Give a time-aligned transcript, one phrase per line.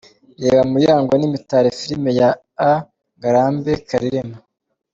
[0.41, 2.29] Reba Muyango n’Imitali filimi ya
[2.71, 2.73] A
[3.17, 4.37] Ngarambe Karirima:.